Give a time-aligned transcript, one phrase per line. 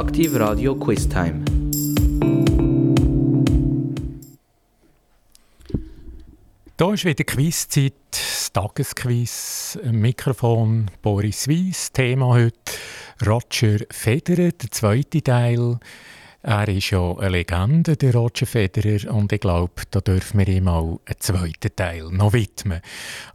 [0.00, 1.44] Aktiv Radio Quiz Time.
[6.78, 12.56] Da ist wieder Quizzeit, das Tagesquiz, Mikrofon Boris Weiss, Thema heute
[13.26, 15.78] Roger Federer, der zweite Teil.
[16.42, 20.68] Er ist ja eine Legende, der Roger Federer, und ich glaube, da dürfen wir ihm
[20.68, 22.80] auch einen zweiten Teil noch widmen.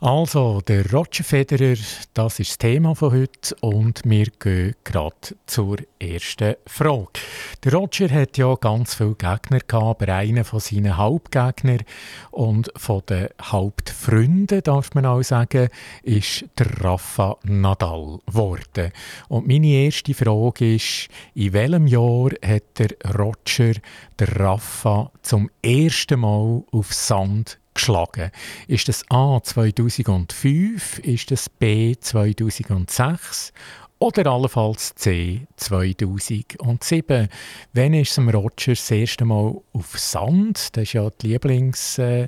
[0.01, 1.75] Also, der Roger Federer,
[2.15, 5.15] das ist das Thema von heute und wir gehen gerade
[5.45, 7.19] zur ersten Frage.
[7.63, 11.83] Der Roger hat ja ganz viele Gegner gehabt, aber einer von seinen Hauptgegnern
[12.31, 15.69] und von den Hauptfreunden, darf man auch sagen,
[16.01, 18.91] ist der Rafa Nadal geworden.
[19.27, 23.73] Und meine erste Frage ist, in welchem Jahr hat der Roger
[24.19, 28.31] der Rafa zum ersten Mal auf Sand geschlagen.
[28.67, 33.53] Ist das A 2005, ist das B 2006
[33.99, 37.29] oder allenfalls C 2007.
[37.73, 40.75] Wann ist es Roger das erste Mal auf Sand?
[40.75, 42.27] Das ist ja Lieblings, äh,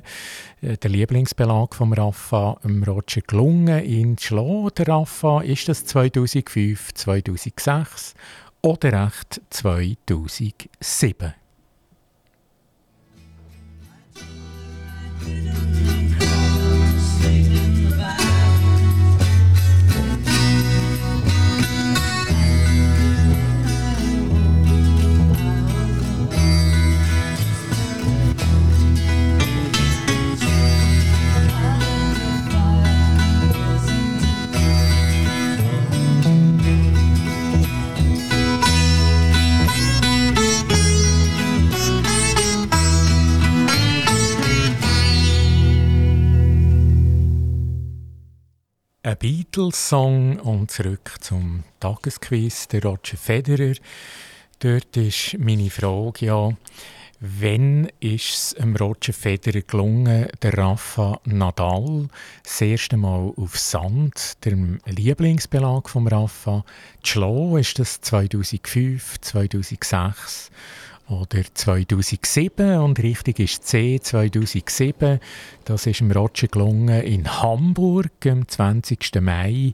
[0.62, 4.70] der Lieblingsbelag von Rafa, dem Roger gelungen, ihn zu schlagen.
[4.78, 8.14] Der Rafa, ist das 2005, 2006
[8.62, 11.34] oder echt 2007.
[49.08, 53.72] Ein Beatles-Song und zurück zum Tagesquiz, der Roger Federer.
[54.58, 56.50] Dort ist meine Frage ja,
[57.20, 62.10] Wann ist es dem Roger Federer gelungen, der Rafa Nadal
[62.44, 66.66] das erste Mal auf Sand, dem Lieblingsbelag von Rafa,
[67.02, 67.58] zu schlagen?
[67.58, 70.50] Ist das 2005, 2006
[71.08, 75.18] oder 2007 und richtig ist C 2007.
[75.64, 79.20] Das ist dem Roger gelungen in Hamburg am 20.
[79.20, 79.72] Mai.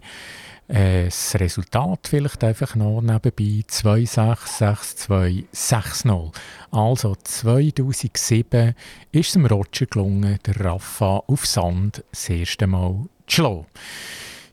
[0.69, 6.33] Äh, das Resultat vielleicht einfach noch nebenbei 266260.
[6.71, 8.75] Also 2007
[9.13, 13.67] ist es dem Roger gelungen, der Rafa auf Sand das erste Mal zu schlagen.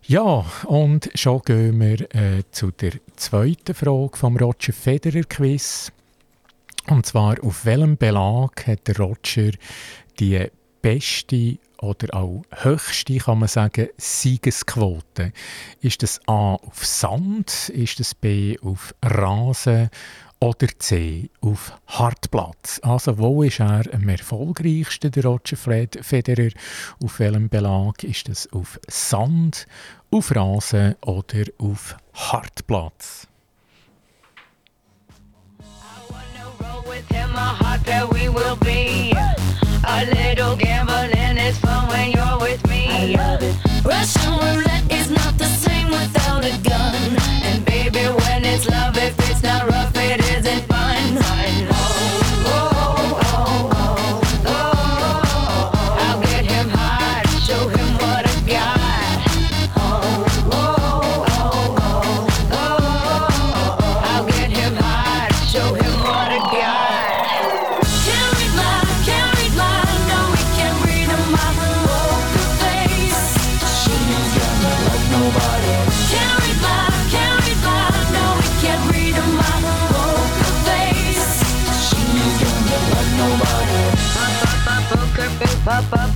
[0.04, 5.94] Ja, und schon gehen wir äh, zu der zweiten Frage vom Roger Federer Quiz.
[6.88, 9.52] Und zwar, auf welchem Belag hat der Roger
[10.20, 10.48] die
[10.82, 15.32] beste oder auch höchste, kann man sagen, Siegesquote?
[15.82, 19.90] Ist das A auf Sand, ist das B auf Rasen
[20.40, 22.80] oder C auf Hartplatz?
[22.84, 26.52] Also wo ist er am erfolgreichsten, der Roger Federer?
[27.04, 28.04] Auf welchem Belag?
[28.04, 29.66] Ist das auf Sand,
[30.10, 33.28] auf Rasen oder auf Hartplatz?
[37.34, 39.14] My heart that we will be.
[39.88, 42.88] A little gambling fun when you're with me.
[42.90, 44.81] I love it.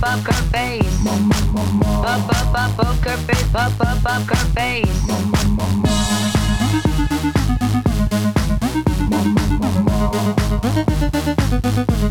[0.00, 1.04] Pop up poker face.
[1.04, 5.06] Pop up pop poker face, pop up poker face.
[11.78, 12.05] I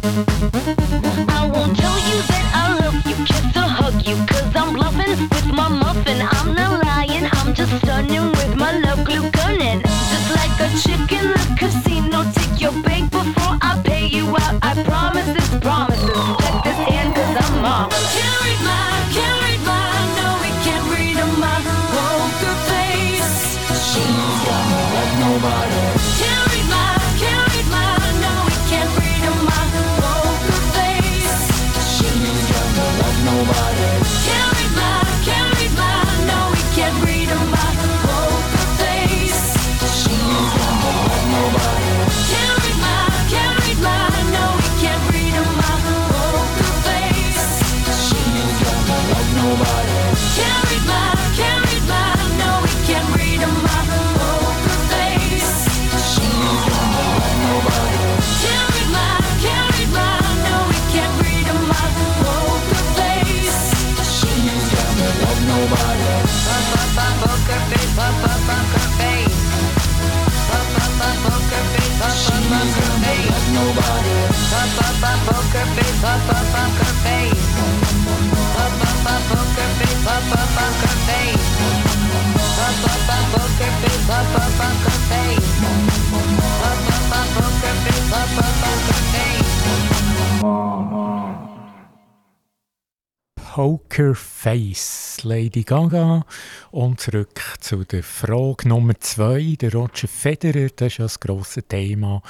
[73.54, 74.16] nobody.
[74.56, 77.50] Up, up, up, poker face, up, up, poker face.
[78.56, 81.50] Up, up, up, poker face, up, up, poker face.
[82.66, 85.50] Up, up, up, poker face, up, up, poker face.
[86.66, 89.56] Up, up, up, poker face, up, up, poker face.
[93.56, 96.25] Poker Face, Lady Gaga.
[96.71, 99.56] Und zurück zu der Frage Nummer zwei.
[99.62, 102.21] Der Roger Federer, das ist ja das grosse Thema.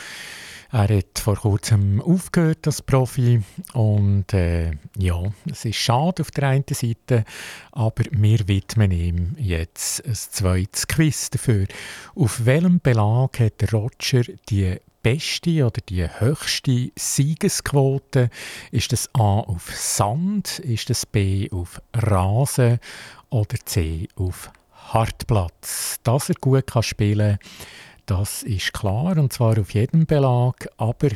[0.72, 3.42] Er hat vor kurzem aufgehört als Profi
[3.74, 7.24] und äh, ja, es ist schade auf der einen Seite,
[7.72, 11.68] aber wir widmen ihm jetzt ein zweites Quiz dafür.
[12.16, 18.32] Auf welchem Belag hat Roger die beste oder die höchste Siegesquote?
[18.72, 22.80] Ist das A auf Sand, ist das B auf Rasen
[23.30, 26.00] oder C auf Hartplatz?
[26.02, 27.50] Dass er gut kann spielen kann,
[28.06, 31.10] das ist klar und zwar auf jedem Belag, aber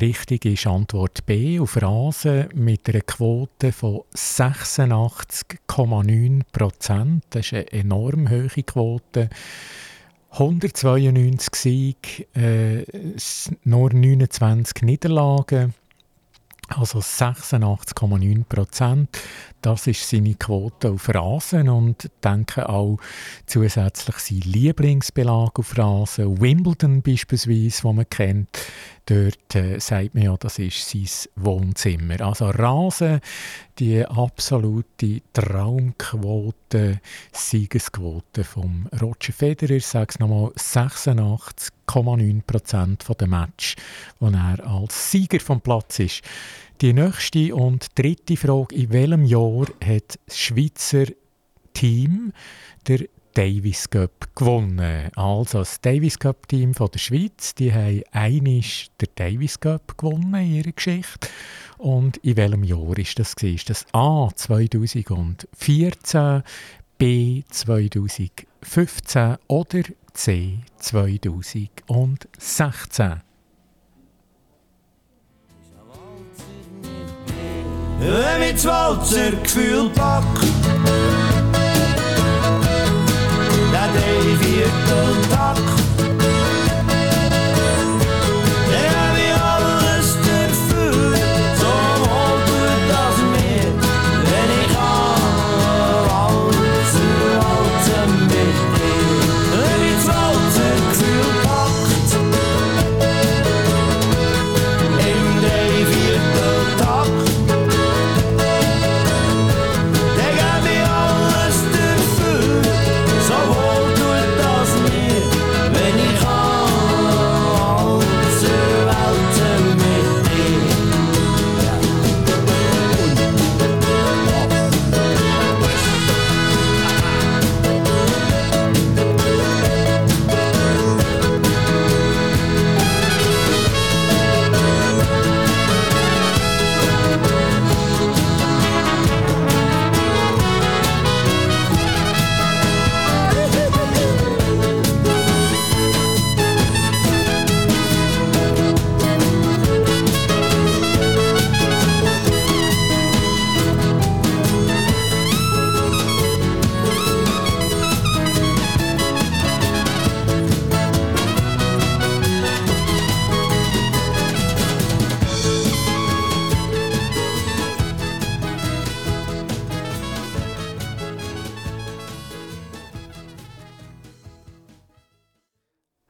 [0.00, 7.24] richtig ist Antwort B auf Rasen mit einer Quote von 86,9 Prozent.
[7.30, 9.30] Das ist eine enorm hohe Quote.
[10.30, 12.84] 192 Siege, äh,
[13.62, 15.74] nur 29 Niederlagen,
[16.68, 19.18] also 86,9 Prozent.
[19.60, 22.98] Das ist seine Quote auf Rasen und denke auch
[23.46, 26.40] zusätzlich sein Lieblingsbelag auf Rasen.
[26.40, 28.48] Wimbledon beispielsweise, wo man kennt,
[29.06, 31.06] dort äh, sagt man ja, das ist sein
[31.36, 32.20] Wohnzimmer.
[32.20, 33.20] Also Rasen,
[33.78, 37.00] die absolute Traumquote,
[37.32, 43.76] Siegesquote vom Roger Federer, ich sage es nochmal, 86,9% der Match,
[44.20, 46.22] wo er als Sieger vom Platz ist.
[46.80, 51.06] Die nächste und dritte Frage, in welchem Jahr hat das Schweizer
[51.72, 52.32] Team
[52.86, 55.10] der Davis Cup gewonnen.
[55.16, 60.34] Also das Davis Cup Team von der Schweiz, die haben einisch der Davis Cup gewonnen
[60.34, 61.28] in ihrer Geschichte.
[61.78, 66.42] Und in welchem Jahr ist das Ist das A 2014,
[66.96, 69.82] B 2015 oder
[70.12, 73.20] C 2016?
[77.98, 81.23] Wenn mich das Walzergefühl packt,
[83.94, 85.60] der Dreivierteltakt.
[85.68, 85.83] Der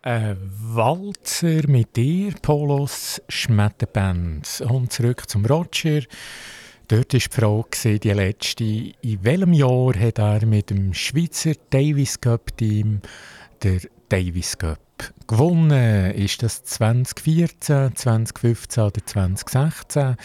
[0.06, 4.62] Ein Walzer mit dir, Polos Schmetterband.
[4.68, 6.02] Und zurück zum Roger.
[6.88, 12.20] Dort war die Frage, die letzte, in welchem Jahr hat er mit dem Schweizer Davis
[12.20, 13.00] Cup Team
[13.62, 13.80] der
[14.10, 14.78] Davis Cup
[15.26, 16.10] gewonnen?
[16.10, 20.16] Ist das 2014, 2015 oder 2016?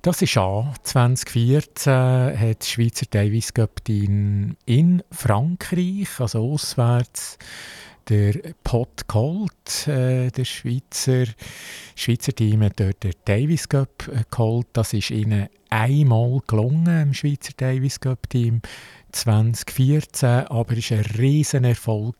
[0.00, 0.72] Das ist A.
[0.84, 7.36] 2014 hat das Schweizer Davis Cup Team in Frankreich, also auswärts,
[8.08, 9.86] der Pot geholt.
[9.86, 11.24] Äh, der Schweizer,
[11.94, 14.68] Schweizer Team hat dort den Davis Cup äh, geholt.
[14.72, 18.60] Das ist ihnen einmal gelungen, im Schweizer Davis Cup Team
[19.12, 22.16] 2014, aber es war ein riesen Erfolg.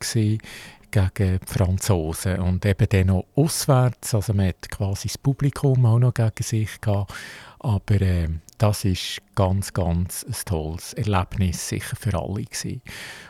[0.94, 2.38] Gegen die Franzosen.
[2.40, 6.78] Und eben dann noch auswärts, also man hat quasi das Publikum auch noch gegen sich
[6.82, 7.14] gehabt.
[7.60, 8.28] Aber äh,
[8.58, 12.82] das ist ganz, ganz ein tolles Erlebnis, sicher für alle gewesen.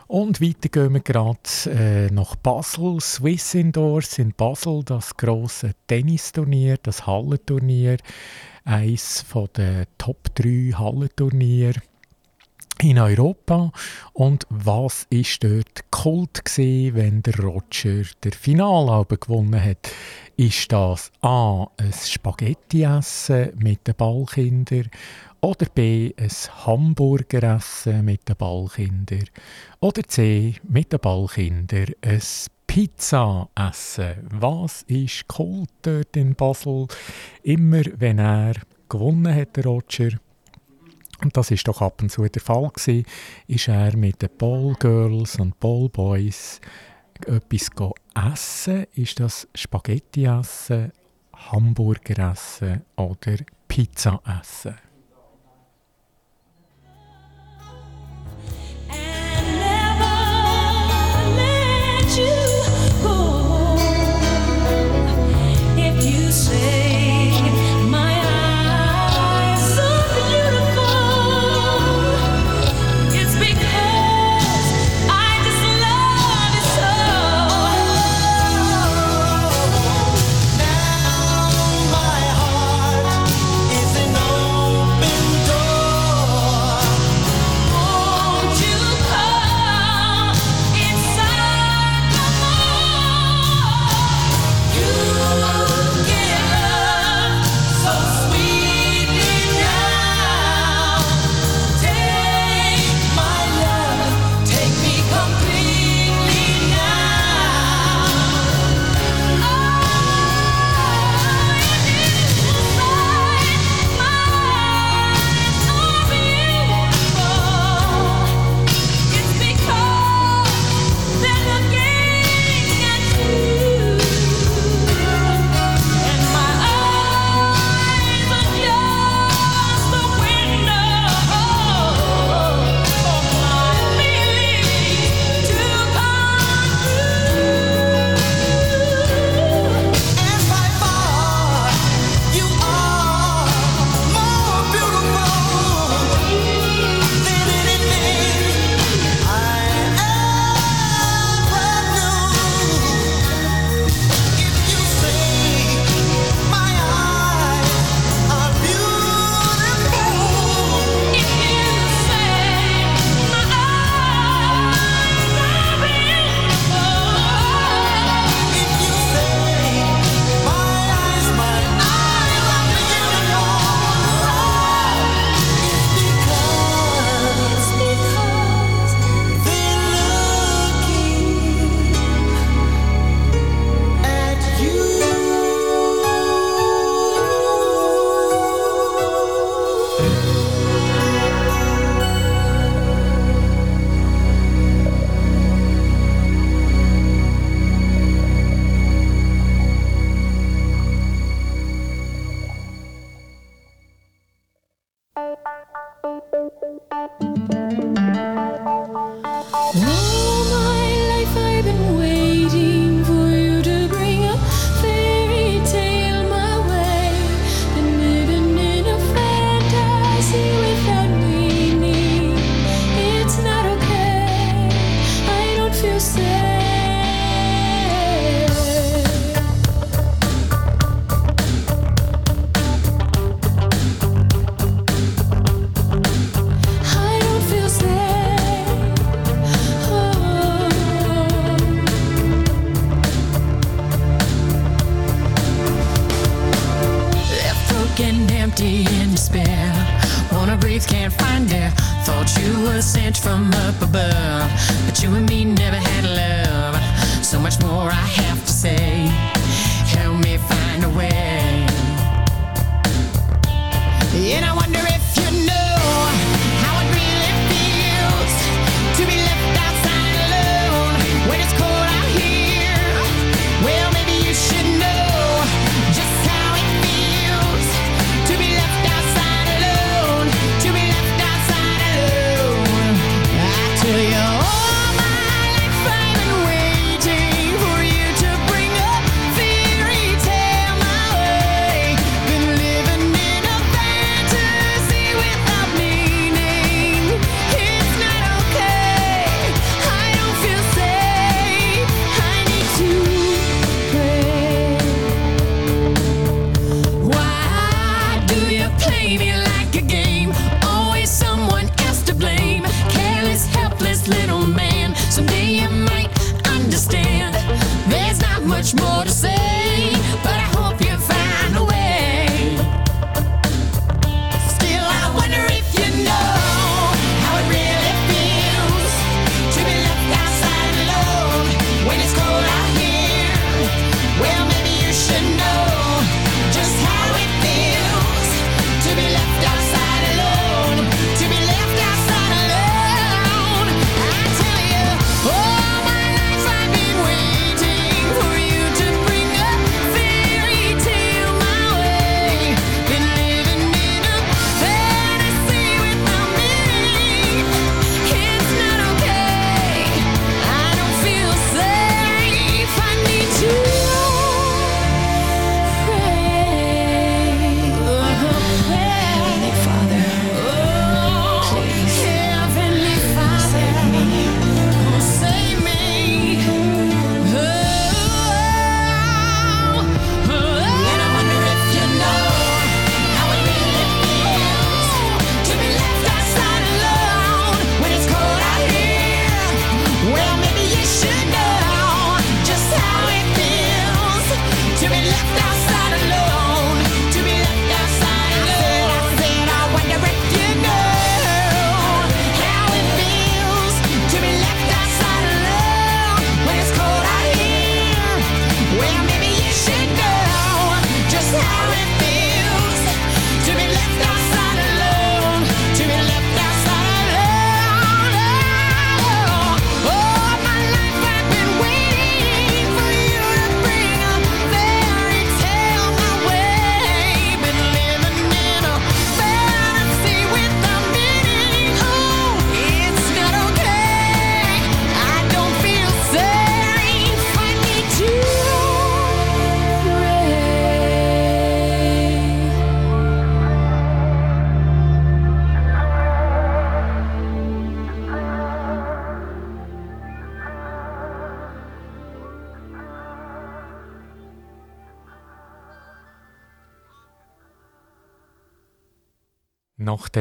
[0.06, 6.76] Und weiter gehen wir gerade äh, nach Basel, Swiss Indoors in Basel, das große Tennisturnier,
[6.82, 7.96] das Hallenturnier,
[8.64, 9.24] eines
[9.56, 11.74] der Top 3 Hallenturnier
[12.82, 13.72] in Europa.
[14.12, 19.90] Und was ist dort Kult gewesen, wenn der Roger der Finalalbe gewonnen hat?
[20.36, 21.66] Ist das A.
[21.76, 24.90] ein Spaghetti-Essen mit den Ballkindern
[25.40, 26.12] oder B.
[26.16, 26.30] ein
[26.66, 29.28] Hamburgeressen mit den Ballkindern
[29.80, 30.54] oder C.
[30.68, 32.22] mit den Ballkindern ein
[32.66, 34.28] Pizza essen.
[34.30, 36.86] Was ist Kult dort in Basel?
[37.42, 38.54] Immer wenn er
[38.88, 40.12] gewonnen hat, Roger,
[41.24, 43.06] und das ist doch ab und zu der Fall gewesen,
[43.46, 46.60] ist er mit den Ballgirls und Ballboys
[47.26, 47.70] etwas
[48.14, 48.86] essen.
[48.94, 50.92] Ist das Spaghetti essen,
[51.34, 53.36] Hamburger essen oder
[53.68, 54.74] Pizza essen?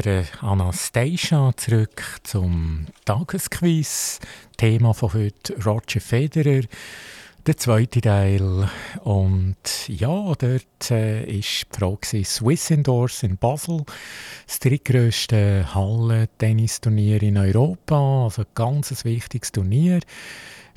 [0.00, 4.20] Der Anastasia zurück zum Tagesquiz.
[4.56, 6.62] Thema von heute Roger Federer,
[7.46, 8.70] der zweite Teil.
[9.04, 13.84] Und ja, dort äh, ist die Frage Swiss Indoors in Basel,
[14.46, 20.00] das drittgrößte Halle-Tennisturnier in Europa, also ein ganz wichtiges Turnier.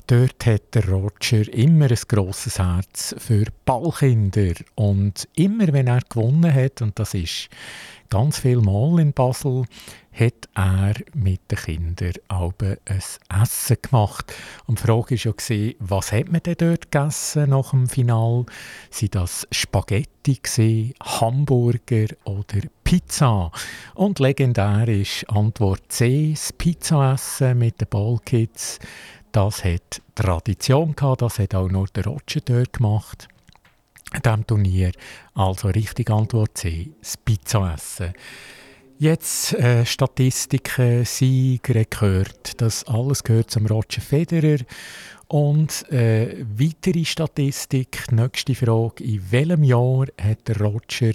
[0.08, 4.54] Dort hat der Roger immer ein grosses Herz für Ballkinder.
[4.76, 7.48] Und immer, wenn er gewonnen hat, und das ist
[8.08, 9.64] ganz viel Mal in Basel,
[10.12, 12.76] hat er mit den Kindern auch ein
[13.42, 14.32] Essen gemacht.
[14.66, 18.46] Und die Frage war ja, was hat man denn dort gegessen nach dem Final?
[18.90, 23.50] Sind das Spaghetti, gewesen, Hamburger oder Pizza?
[23.94, 28.78] Und legendär ist Antwort C, das Pizzaessen mit den Ballkids.
[29.36, 33.28] Das hat Tradition gehabt, das hat auch nur der Roger dort gemacht.
[34.14, 34.92] In diesem Turnier.
[35.34, 38.14] Also richtige Antwort C, das Pizzaessen.
[38.96, 44.64] Jetzt äh, Statistiken, Sieg, Rekord, das alles gehört zum Roger Federer.
[45.28, 51.12] Und äh, weitere Statistik, nächste Frage, in welchem Jahr hat der Roger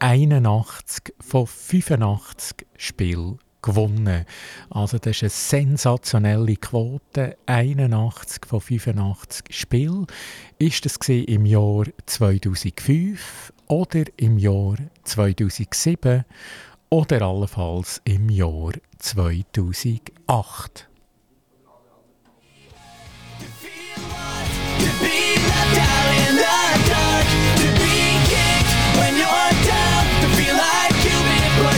[0.00, 4.26] 81 von 85 Spielen gewonnen.
[4.70, 7.36] Also das ist eine sensationelle Quote.
[7.46, 10.06] 81 von 85 Spielen.
[10.58, 16.24] Ist das im Jahr 2005 oder im Jahr 2007
[16.90, 20.88] oder allenfalls im Jahr 2008?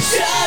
[0.07, 0.46] To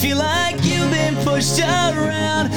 [0.00, 2.50] feel like you've been pushed around,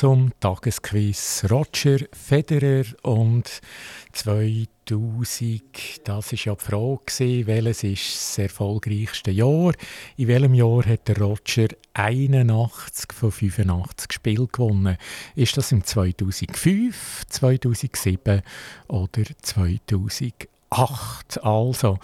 [0.00, 1.44] zum Tagesquiz.
[1.50, 3.60] Roger Federer und
[4.14, 5.62] 2000,
[6.04, 9.72] das ist ja die Frage, welches ist das erfolgreichste Jahr?
[10.16, 14.96] In welchem Jahr hat Roger 81 von 85 Spielen gewonnen?
[15.34, 18.40] Ist das im 2005, 2007
[18.88, 21.44] oder 2008?
[21.44, 21.98] Also,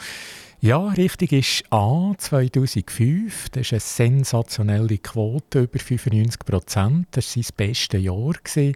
[0.60, 3.50] ja, richtig ist A 2005.
[3.50, 7.06] Das ist eine sensationelle Quote, über 95 Prozent.
[7.10, 8.32] Das war sein bestes Jahr.
[8.32, 8.74] Gewesen.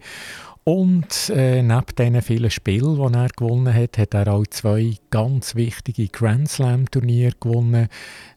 [0.64, 5.54] Und äh, neben diesen vielen Spielen, die er gewonnen hat, hat er auch zwei ganz
[5.54, 7.88] wichtige Grand Slam-Turniere gewonnen,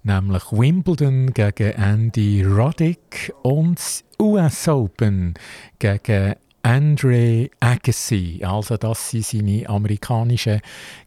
[0.04, 5.34] nämlich Wimbledon gegen Andy Roddick und das US Open
[5.80, 8.42] gegen Andre Agassi.
[8.44, 10.62] Also das waren seine amerikanischen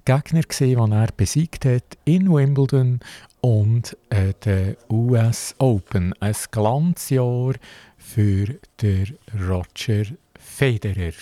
[0.04, 3.00] Gegner, die er besiegt hat in Wimbledon
[3.40, 6.12] und äh, den US Open.
[6.20, 7.54] Ein Glanzjahr
[7.96, 8.46] für
[8.82, 9.16] den
[9.48, 10.04] Roger
[10.38, 11.12] Federer.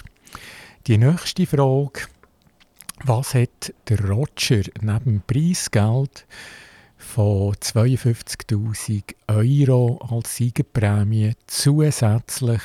[0.86, 2.00] Die nächste Frage.
[3.04, 6.26] Was hat der Roger neben dem Preisgeld
[7.14, 12.60] von 52.000 Euro als Siegerprämie zusätzlich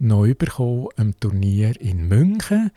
[0.00, 2.72] noch bekommen am Turnier in München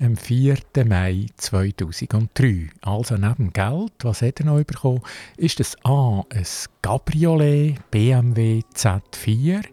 [0.00, 0.56] am 4.
[0.86, 2.70] Mai 2003.
[2.80, 5.02] Also neben Geld, was hat er noch bekommen,
[5.36, 6.46] ist das A ein
[6.80, 9.64] Cabriolet BMW Z4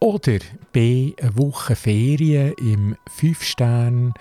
[0.00, 0.38] oder
[0.72, 4.14] B eine Woche Ferien im 5-Stern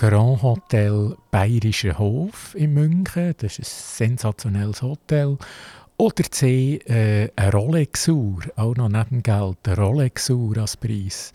[0.00, 3.34] Grand Hotel Bayerischer Hof in München.
[3.36, 5.36] Das ist ein sensationelles Hotel.
[5.96, 11.32] Oder C, äh, eine Rolex-Uhr, auch noch neben Geld, eine Rolex-Uhr als Preis.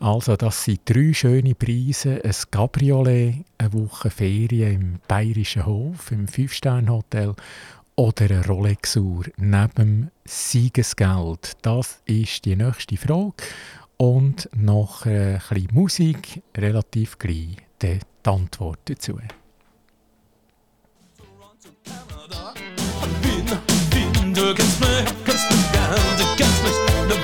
[0.00, 6.26] Also das sind drei schöne Preise, ein Cabriolet, eine Woche Ferien im Bayerischen Hof, im
[6.26, 7.36] Fünf-Sterne-Hotel
[7.94, 11.52] oder eine Rolex-Uhr neben Siegesgeld.
[11.62, 13.34] Das ist die nächste Frage.
[13.96, 19.18] Und noch ein bisschen Musik, relativ gleich die Antwort dazu.
[24.34, 26.76] Du kennst mich, kennst mich gern, du kennst mich.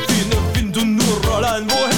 [0.09, 1.98] Wien, Wien, du nur allein, wohin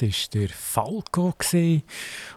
[0.00, 1.34] das ist der Falco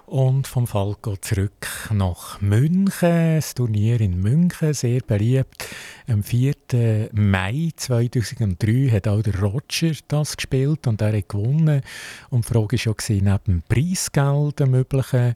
[0.08, 5.70] und vom Falco zurück nach München, das Turnier in München, sehr beliebt.
[6.10, 7.10] Am 4.
[7.14, 11.82] Mai 2003 hat auch der Roger das gespielt und er hat gewonnen.
[12.30, 15.36] Und die Frage war ja neben dem Preisgeld dem möglichen,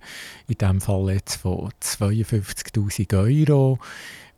[0.49, 3.79] in diesem Fall jetzt von 52'000 Euro,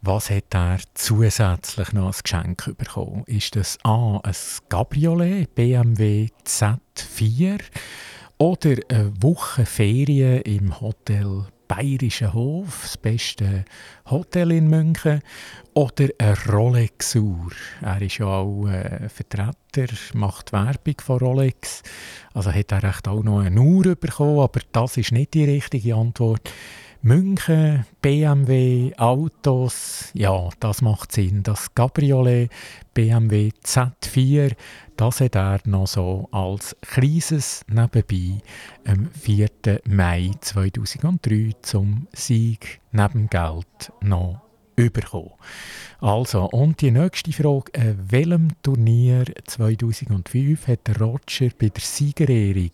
[0.02, 3.24] was hat er zusätzlich noch als Geschenk bekommen?
[3.26, 4.20] Ist das A.
[4.24, 4.36] ein
[4.70, 7.60] Cabriolet BMW Z4
[8.38, 13.64] oder eine Woche Ferien im Hotel Bayerischer Hof, das beste
[14.10, 15.22] Hotel in München,
[15.76, 17.52] oder eine Rolex-Uhr?
[17.82, 21.84] Er ist ja auch äh, Vertreter, macht Werbung von Rolex,
[22.34, 25.94] also hat er echt auch noch eine Uhr bekommen, aber das ist nicht die richtige
[25.94, 26.52] Antwort.
[27.02, 31.44] München, BMW, Autos, ja, das macht Sinn.
[31.44, 32.52] Das Cabriolet
[32.94, 34.54] BMW Z4,
[34.98, 38.42] das hat er noch so als kleines nebenbei
[38.86, 39.50] am 4.
[39.88, 44.42] Mai 2003 zum Sieg neben Geld noch
[44.76, 45.32] bekommen.
[46.02, 52.72] Also, und die nächste Frage, an welchem Turnier 2005 hat Roger bei der Siegerehrung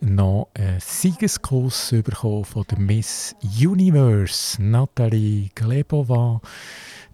[0.00, 6.40] noch einen Siegeskuss bekommen von der Miss Universe, Nathalie Glebova.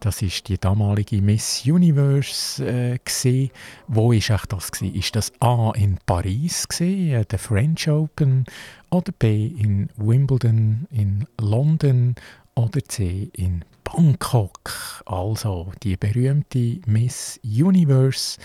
[0.00, 2.64] Das ist die damalige Miss Universe.
[2.64, 3.50] Äh.
[3.88, 4.70] Wo ist echt das?
[4.70, 4.94] Gewesen?
[4.94, 8.44] Ist das A in Paris, gewesen, äh, der French Open,
[8.90, 12.14] oder B in Wimbledon, in London,
[12.54, 15.02] oder C in Bangkok?
[15.06, 18.38] Also die berühmte Miss Universe.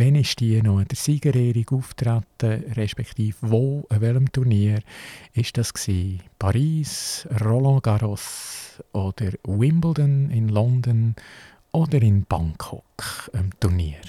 [0.00, 4.80] Wann ist die noch in der Siegerehrung auftreten, respektive wo, an welchem Turnier
[5.34, 6.22] ist das gewesen?
[6.38, 11.14] Paris, Roland Garros oder Wimbledon in London
[11.72, 14.00] oder in Bangkok am Turnier?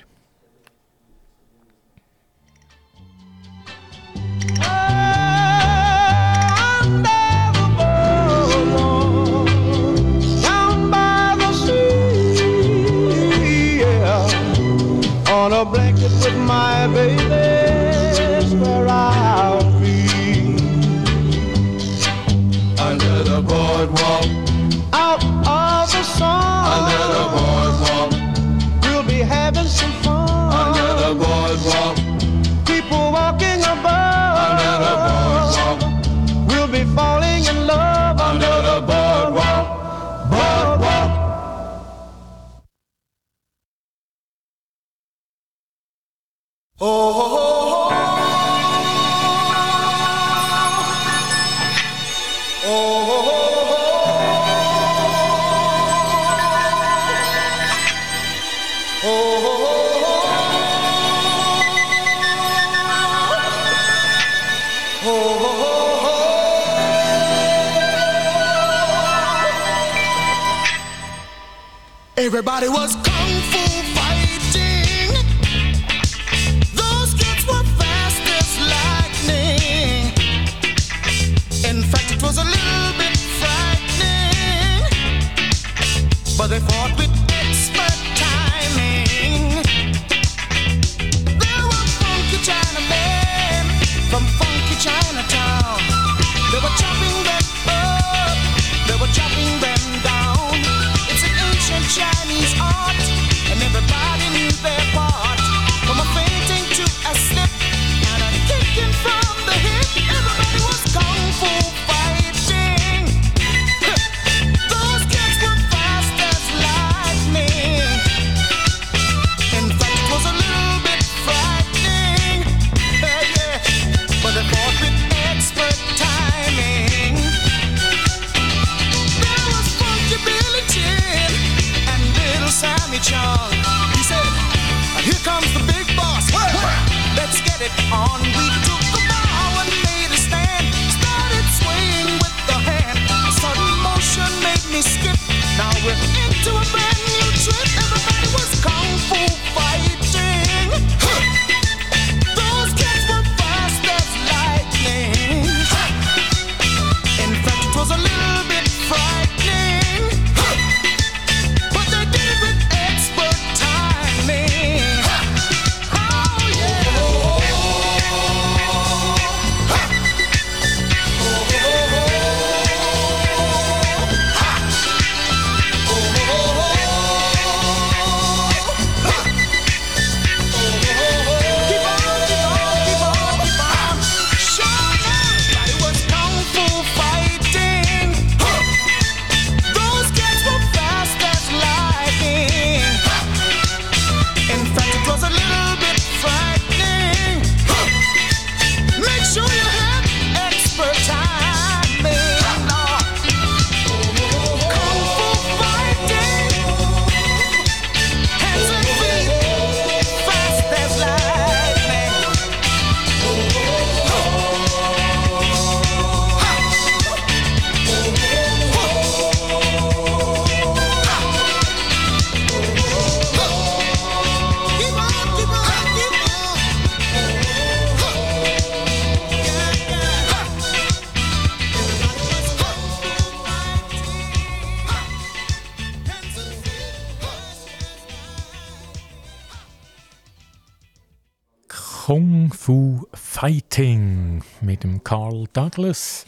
[242.63, 246.27] Fu Fighting mit dem Carl Douglas.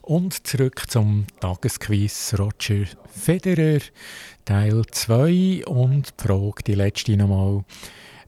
[0.00, 3.80] Und zurück zum Tagesquiz Roger Federer,
[4.46, 5.66] Teil 2.
[5.66, 7.64] Und die Frage, die letzte nochmal.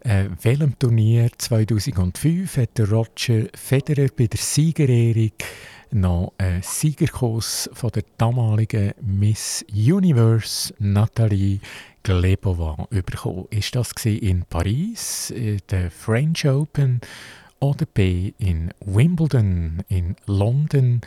[0.01, 5.33] Äh, welchem Turnier 2005 hat Roger Federer bei der Siegerehrung
[5.93, 11.61] noch einen Siegerkurs von der damaligen Miss Universe Nathalie
[12.03, 13.47] Glebova bekommen.
[13.49, 17.01] Ist das in Paris, in der French Open
[17.61, 21.01] oder B in Wimbledon, in London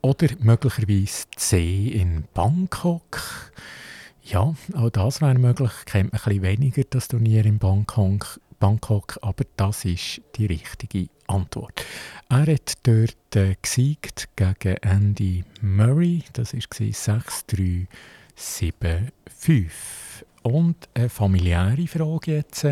[0.00, 3.52] oder möglicherweise C in Bangkok?
[4.24, 5.72] Ja, auch das wäre möglich.
[5.84, 11.08] Kennt man ein bisschen weniger das Turnier in Bangkok, Bangkok, aber das ist die richtige
[11.26, 11.84] Antwort.
[12.28, 16.22] Er hat dort äh, gesiegt gegen Andy Murray.
[16.32, 17.86] Das war 6-3,
[18.38, 19.70] 7-5.
[20.42, 22.66] Und eine familiäre Frage jetzt.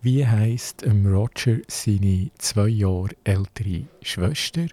[0.00, 4.66] Wie heisst Roger seine zwei Jahre ältere Schwester?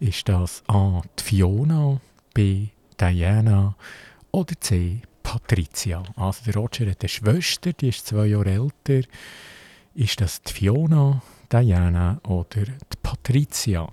[0.00, 1.00] Ist das A.
[1.16, 2.00] Fiona,
[2.34, 2.68] B.
[3.00, 3.76] Diana
[4.32, 5.02] oder C.
[5.22, 6.02] Patricia?
[6.16, 9.08] Also der Roger hat eine Schwester, die ist zwei Jahre älter.
[9.94, 13.88] Ist das die Fiona, Diana oder die Patricia?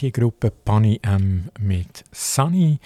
[0.00, 2.78] Die Gruppe Bunny M mit Sunny.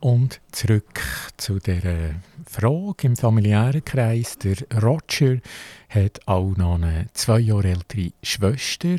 [0.00, 1.00] Und zurück
[1.36, 2.14] zu der
[2.48, 4.38] Frage im familiären Kreis.
[4.38, 5.38] Der Roger
[5.88, 8.96] hat auch noch eine zwei Jahre ältere Schwester.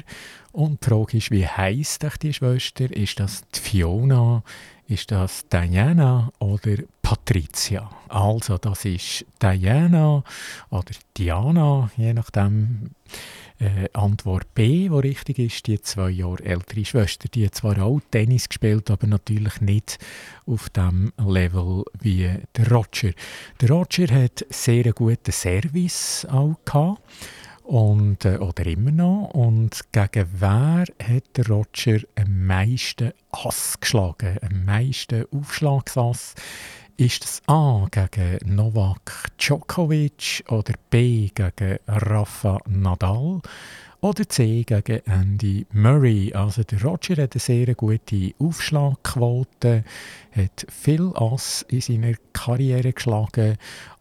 [0.51, 2.91] Und die Frage ist, wie heisst die Schwester?
[2.95, 4.43] Ist das die Fiona?
[4.87, 7.89] Ist das Diana oder Patricia?
[8.09, 10.23] Also, das ist Diana
[10.69, 12.91] oder Diana, je nachdem.
[13.59, 17.27] Äh, Antwort B, die richtig ist, die zwei Jahre ältere Schwester.
[17.27, 19.97] Die hat zwar auch Tennis gespielt, aber natürlich nicht
[20.45, 23.11] auf dem Level wie der Roger.
[23.59, 27.01] Der Roger hat sehr guten Service auch gehabt.
[27.63, 29.31] Und, äh, oder immer noch.
[29.33, 34.37] Und gegen wer hat der Roger am meisten Ass geschlagen?
[34.41, 36.33] Am meisten Aufschlagsass?
[36.99, 43.39] Ist es A gegen Novak Djokovic oder B gegen Rafa Nadal
[44.01, 46.33] oder C gegen Andy Murray?
[46.33, 49.85] Also der Roger hat eine sehr gute Aufschlagquote,
[50.35, 53.55] hat viel Ass in seiner Karriere geschlagen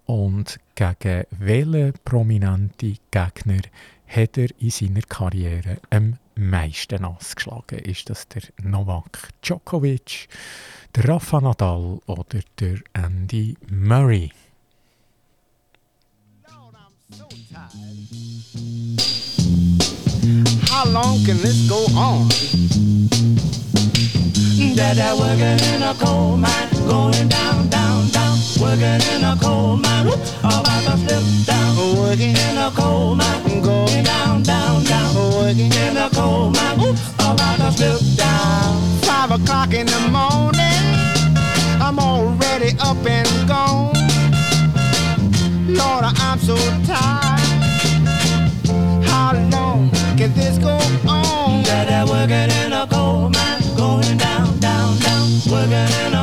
[0.07, 3.63] und gegen welche prominente Gegner
[4.09, 7.79] hat er in seiner Karriere am meisten Ass geschlagen?
[7.81, 10.29] Ist das der Novak Djokovic,
[10.95, 14.31] der Rafa Nadal oder der Andy Murray?
[20.71, 22.29] How long can this go on?
[24.77, 28.18] Dada working in a coal mine, going down, down, down.
[28.61, 31.97] Working in a coal mine, whoop, about to slip down.
[31.97, 35.15] Working, In a coal mine, going down, down, down.
[35.15, 35.73] working.
[35.73, 38.83] In a coal mine, whoop, about to slip down.
[39.03, 40.85] Five o'clock in the morning,
[41.81, 43.95] I'm already up and gone.
[45.69, 47.39] Lord, I'm so tired.
[49.07, 50.77] How long can this go
[51.09, 51.63] on?
[51.63, 55.29] Dada working in a coal mine, going down, down, down.
[55.51, 56.18] Working in a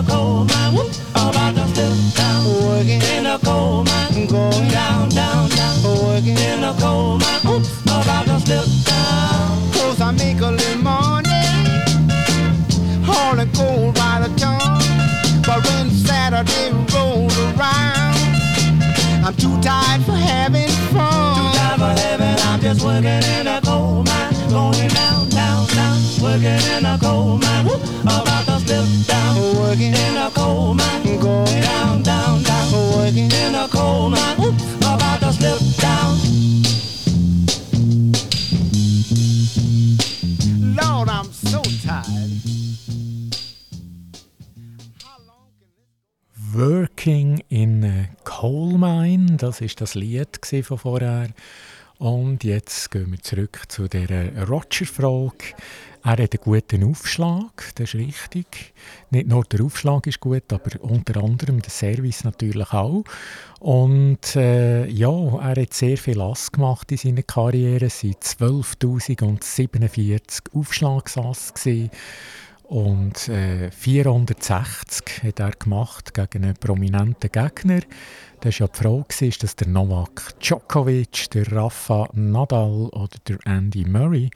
[2.85, 5.81] Working, In a coal mine, going down, down, down.
[5.83, 6.37] working.
[6.37, 9.71] In a coal mine, whoop, about to slip down.
[9.73, 11.45] Cause I make a little money,
[13.03, 14.61] hauling coal by the ton.
[15.47, 18.21] But when Saturday rolls around,
[19.25, 21.55] I'm too tired for having fun.
[21.57, 25.97] Time for heaven, I'm just working in a coal mine, going down, down, down.
[26.21, 29.57] Working in a coal mine, whoop, about to slip down.
[29.57, 32.54] Working, In a coal mine, going down, down, down.
[33.05, 33.31] Working.
[33.31, 36.17] In a coal mine, whoop, about to slip down.
[40.75, 42.31] Lord, I'm so tired.
[46.55, 51.29] Working in a Coal Mine, das ist das Lied von vorher.
[51.97, 55.55] Und jetzt gehen wir zurück zu der Roger-Frage.
[56.05, 58.75] Er hat einen guten Aufschlag, das ist richtig.
[59.09, 63.03] Nicht nur der Aufschlag ist gut, aber unter anderem der Service natürlich auch.
[63.59, 67.87] Und äh, ja, er hat sehr viel Ass gemacht in seiner Karriere.
[67.87, 71.51] Es waren 12.047 Aufschlagsass.
[72.65, 77.79] Und äh, 460 hat er gemacht gegen einen prominenten Gegner.
[78.41, 83.39] Das war ja die Frage, ist das der Novak Djokovic, der Rafa Nadal oder der
[83.47, 84.29] Andy Murray?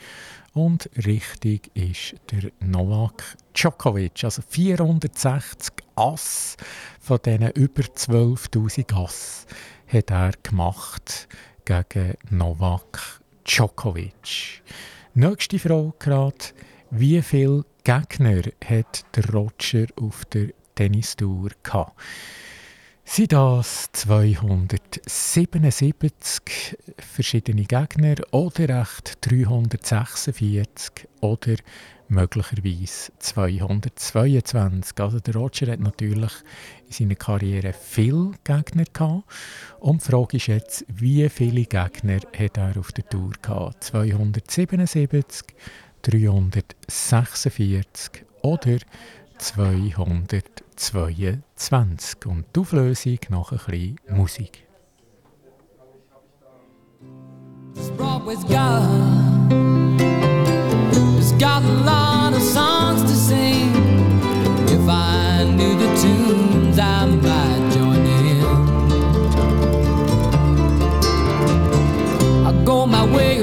[0.60, 4.26] Und richtig ist der Novak Djokovic.
[4.26, 6.58] Also 460 Ass
[7.00, 9.46] von diesen über 12.000 Ass
[9.88, 11.30] hat er gemacht
[11.64, 14.62] gegen Novak Djokovic.
[15.14, 16.46] Nächste Frage gerade.
[16.92, 21.98] Wie viele Gegner hat der Roger auf der Tennistour gehabt?
[23.12, 31.56] Sind das 277 verschiedene Gegner oder echt 346 oder
[32.08, 35.00] möglicherweise 222?
[35.00, 36.34] Also der Roger hat natürlich
[36.86, 39.24] in seiner Karriere viele Gegner gehabt.
[39.80, 43.86] Und die Frage ist jetzt, wie viele Gegner hat er auf der Tour gehabt?
[43.86, 45.48] 277,
[46.04, 48.78] 346 oder
[49.40, 52.26] 222.
[52.26, 54.66] Und die Auflösung nach ein bisschen Musik.
[62.32, 63.74] Of songs to sing
[64.68, 65.88] If I knew the
[72.66, 73.42] go my way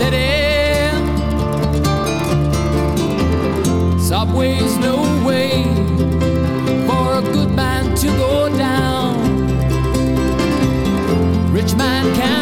[0.00, 0.32] City
[3.98, 4.96] Subway's no
[5.26, 5.64] way
[6.86, 9.12] for a good man to go down.
[11.52, 12.39] Rich man can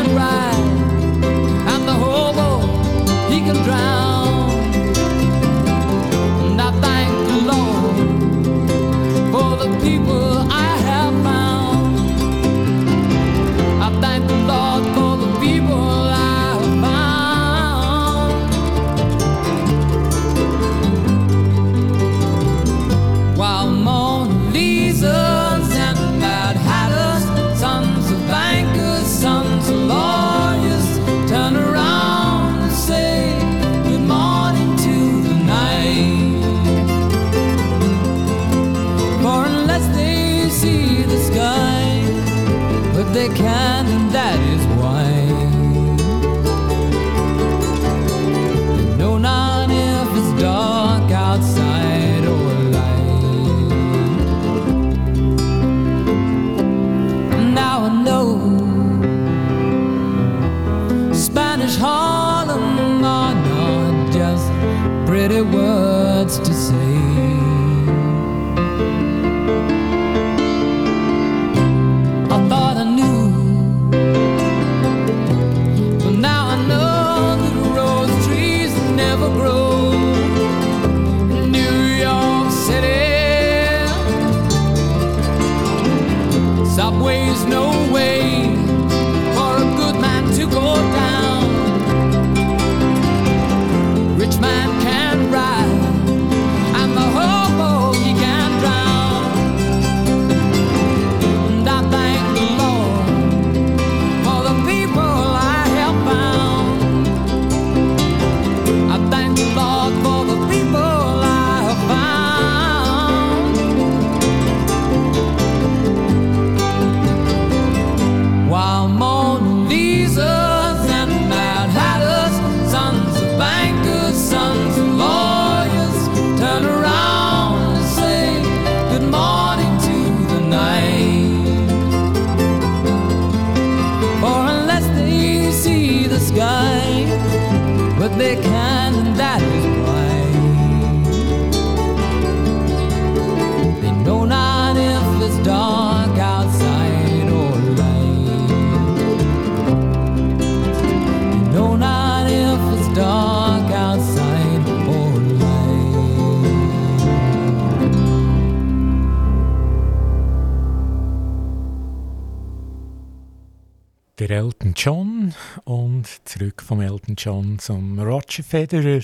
[166.49, 169.03] zurück vom Elton John zum Roger Federer.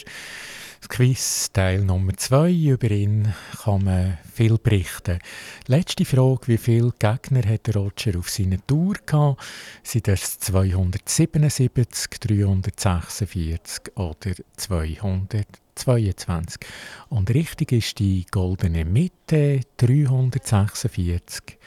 [0.81, 2.51] Das Quiz Teil Nummer 2.
[2.51, 5.19] Über ihn kann man viel berichten.
[5.67, 9.43] Letzte Frage: Wie viele Gegner hat Roger auf seiner Tour gehabt?
[9.83, 16.61] Sind das 277, 346 oder 222?
[17.11, 21.59] Und richtig ist die goldene Mitte 346.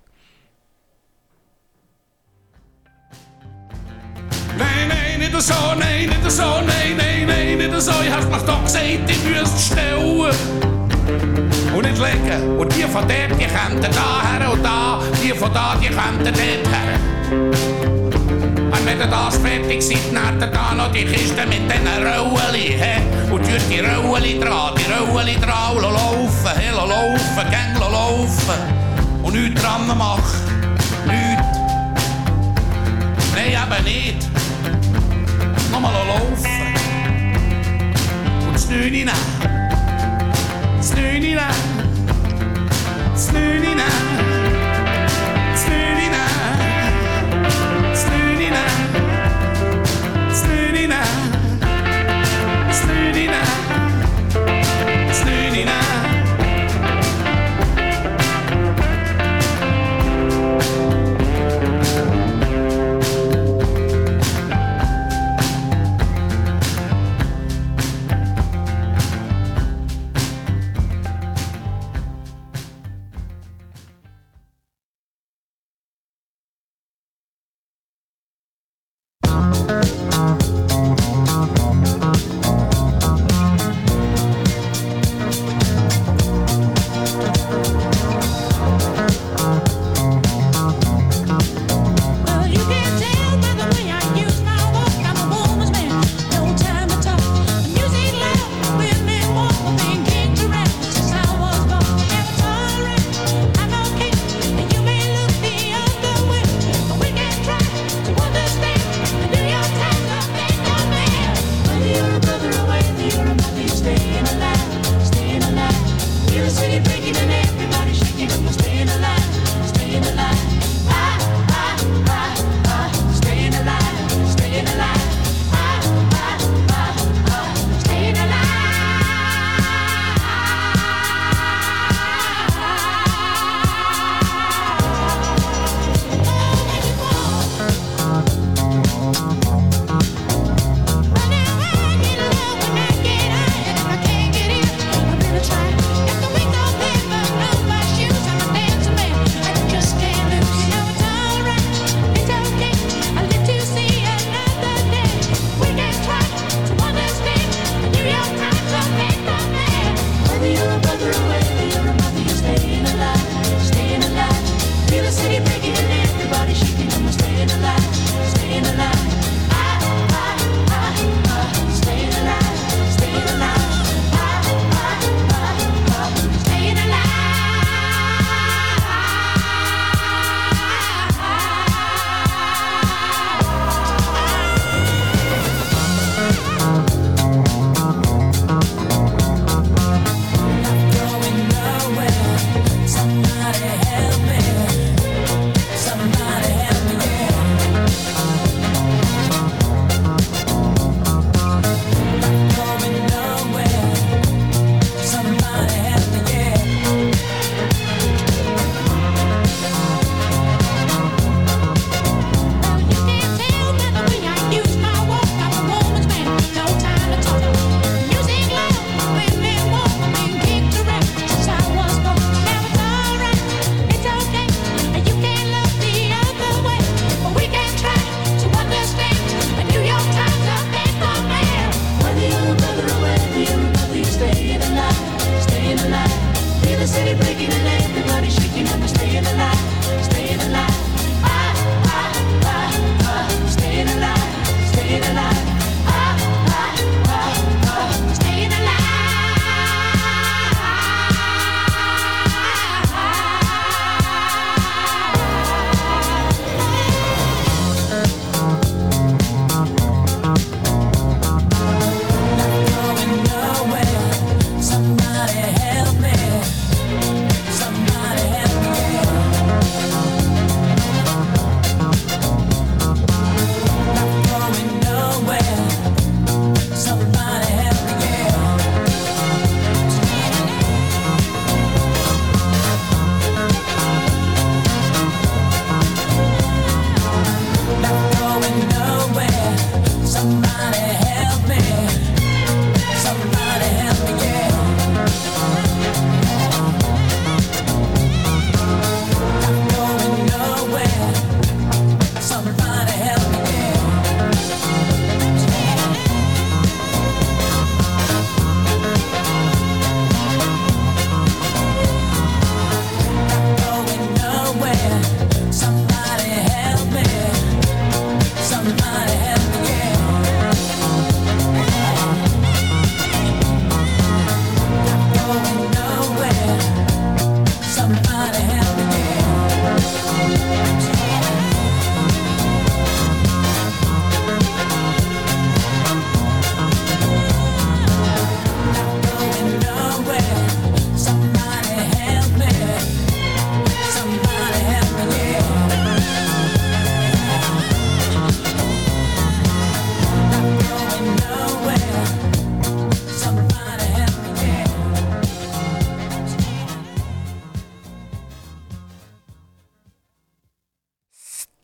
[4.58, 7.92] Nein, nein, nicht so, nein, nicht so, nein, nein, nein, nicht so.
[8.02, 10.75] Ich hab's doch gesagt, ich müsste stellen.
[11.74, 12.58] Und nicht legen.
[12.58, 15.00] Und die von dort, die kommen da her und da.
[15.22, 16.98] Die von da, die kommen dort her.
[17.30, 22.54] Und wenn ihr das fertig seid, habt ihr da noch die Kiste mit diesen Rollen.
[22.54, 23.32] He?
[23.32, 26.70] Und tut die Rollen dran, die Rollen dran und laufen, he?
[26.74, 28.86] laufen, gäng laufen.
[29.22, 30.22] Und nichts dran machen.
[31.06, 31.58] Nichts.
[33.34, 34.28] Nein, eben nicht.
[35.70, 36.46] Nochmal laufen.
[38.46, 39.75] Und das Neune nehmen.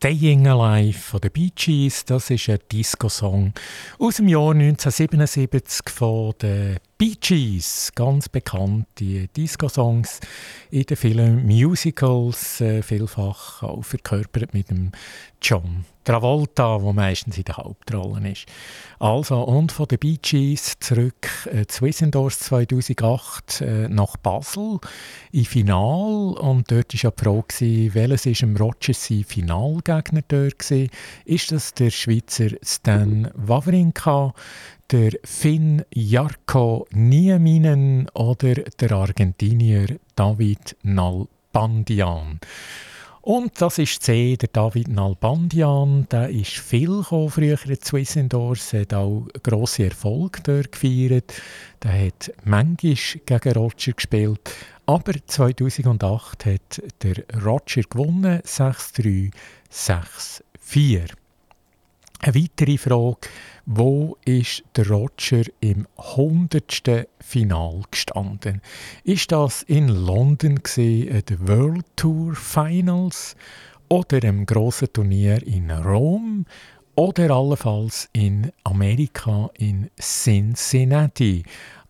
[0.03, 2.03] Staying Alive von den Bee Gees.
[2.03, 3.53] Das ist ein Disco-Song
[3.99, 7.89] aus dem Jahr 1977 von den Bee Gees.
[7.95, 10.19] Ganz bekannt, die Disco-Songs
[10.73, 14.91] in den vielen Musicals, äh, vielfach auch verkörpert mit dem
[15.39, 18.47] John Travolta, der meistens in der Hauptrolle ist.
[18.97, 24.79] Also, und von den Bee Gees zurück äh, zu Wissendorf 2008 äh, nach Basel
[25.31, 26.33] im Final.
[26.39, 30.89] Und dort war ja die Frage, welches ist im Roger Finalgegner dort gewesen?
[31.25, 34.33] Ist das der Schweizer Stan Wawrinka,
[34.93, 42.39] der Finn Jarko Nieminen oder der Argentinier David Nalbandian?
[43.21, 46.07] Und das ist C, der David Nalbandian.
[46.11, 51.41] Der ist viel früher in Zwissendorf, hat auch grosse Erfolge dort gefeiert.
[51.81, 54.51] Der hat manchmal gegen Roger gespielt.
[54.85, 59.31] Aber 2008 hat der Roger gewonnen, 6-3,
[59.71, 61.22] 6-4.
[62.25, 63.27] Eine weitere Frage,
[63.65, 67.09] wo ist der Roger im 100.
[67.19, 68.61] Final gestanden?
[69.03, 73.35] Ist das in London an den World Tour Finals
[73.89, 76.45] oder im grossen Turnier in Rom
[76.95, 81.43] oder allenfalls in Amerika in Cincinnati?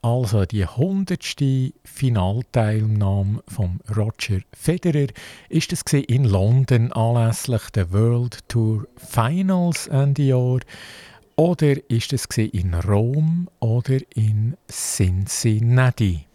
[0.03, 1.73] Also die 100.
[1.85, 5.07] Finalteilnahme von Roger Federer
[5.47, 10.59] ist es in London anlässlich der World Tour Finals Ende Jahr
[11.37, 16.27] oder ist es in Rom oder in Cincinnati?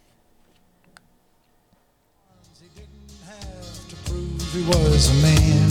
[4.50, 5.68] he was a man.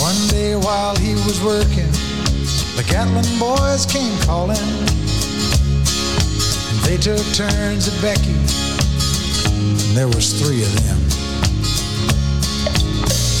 [0.00, 1.90] One day while he was working,
[2.76, 5.07] the Gatlin boys came calling.
[6.88, 10.98] They took turns at Becky, and there was three of them.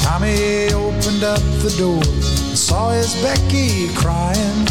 [0.02, 4.66] Tommy opened up the door and saw his Becky crying.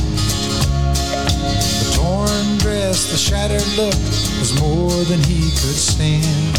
[1.74, 3.98] The torn dress, the shattered look
[4.38, 6.58] was more than he could stand.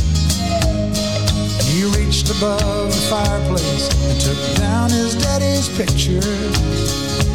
[1.70, 7.27] He reached above the fireplace and took down his daddy's picture.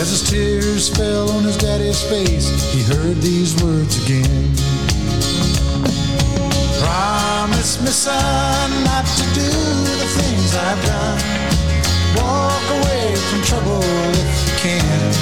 [0.00, 4.50] As his tears fell on his daddy's face, he heard these words again.
[6.80, 9.50] Promise me, son, not to do
[10.02, 11.18] the things I've done.
[12.16, 15.12] Walk away from trouble if you can.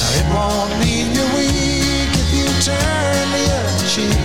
[0.00, 4.20] Now it won't mean you're weak if you turn the other cheek.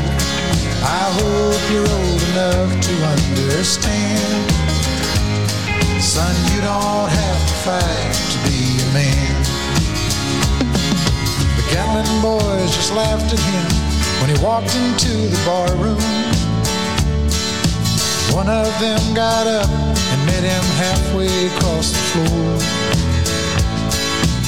[0.83, 4.60] I hope you're old enough to understand.
[6.01, 9.43] Son, you don't have to fight to be a man.
[11.55, 13.69] The Gatlin boys just laughed at him
[14.19, 16.01] when he walked into the bar room.
[18.33, 22.57] One of them got up and met him halfway across the floor.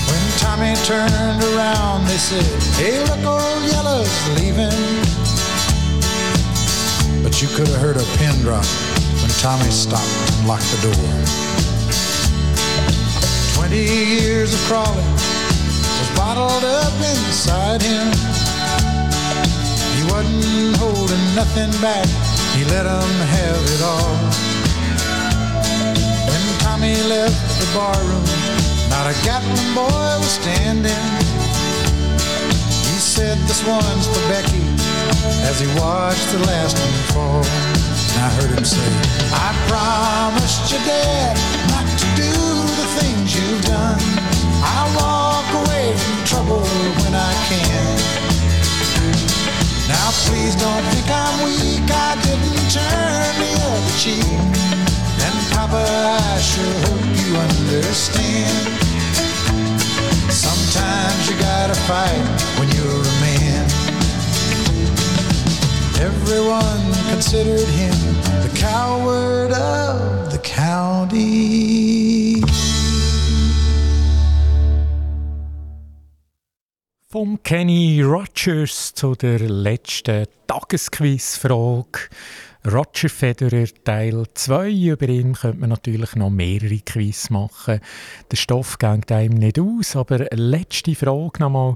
[0.10, 2.44] When Tommy turned around, they said,
[2.82, 4.74] Hey, look, old Yellow's leaving.
[7.22, 8.66] But you could have heard a pin drop
[9.44, 10.08] Tommy stopped
[10.40, 11.12] and locked the door.
[13.56, 15.12] Twenty years of crawling
[16.00, 18.08] was bottled up inside him.
[20.00, 22.08] He wasn't holding nothing back,
[22.56, 24.16] he let 'em have it all.
[26.30, 28.24] When Tommy left the barroom,
[28.90, 31.06] not a Gatlin boy was standing.
[32.88, 34.64] He said, This one's for Becky,
[35.50, 37.73] as he watched the last one fall.
[38.14, 38.90] And I heard him say,
[39.34, 41.34] I promised your dad
[41.74, 42.30] not to do
[42.78, 43.98] the things you've done.
[44.62, 46.62] I'll walk away from trouble
[47.02, 47.98] when I can.
[49.90, 54.40] Now please don't think I'm weak, I didn't turn the other cheek.
[55.26, 58.78] And Papa, I sure hope you understand.
[60.30, 62.22] Sometimes you gotta fight
[62.60, 63.13] when you're.
[66.04, 67.96] Everyone considered him
[68.42, 72.44] the coward of the county.
[77.08, 82.10] Vom Kenny Rogers zu der letzten Tagesquizfrage.
[82.66, 84.72] Roger Federer Teil 2.
[84.72, 87.82] Über ihn könnte man natürlich noch mehrere Quiz machen.
[88.32, 91.76] Der Stoff geht einem nicht aus, aber letzte Frage nochmal.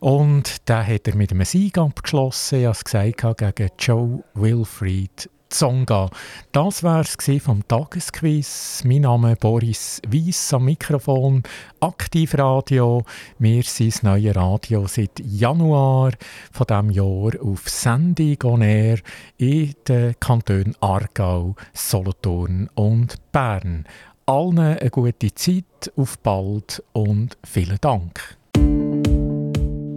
[0.00, 6.10] und da hat er mit einem Sieg abgeschlossen, als gesagt gegen Joe Wilfried Zonga.
[6.52, 8.82] Das war es vom Tagesquiz.
[8.84, 11.42] Mein Name ist Boris Weiss am Mikrofon,
[11.80, 13.02] Aktivradio.
[13.38, 16.12] Wir sind das neue Radio seit Januar
[16.52, 23.84] von diesem Jahr auf Sendung on in den Kantonen Aargau, Solothurn und Bern.
[24.26, 28.36] Allen eine gute Zeit, auf bald und vielen Dank.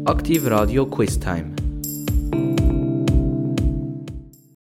[0.06, 1.71] Aktiv Radio Quiz Time.